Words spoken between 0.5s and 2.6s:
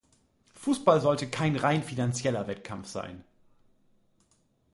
Fußball sollte kein rein finanzieller